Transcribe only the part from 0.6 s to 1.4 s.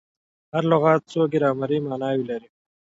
لغت څو